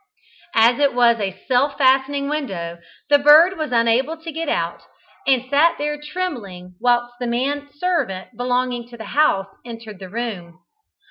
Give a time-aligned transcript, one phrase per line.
[0.55, 2.79] As it was a self fastening window,
[3.11, 4.81] the bird was unable to get out,
[5.27, 10.57] and sat there trembling whilst the man servant belonging to the house entered the room.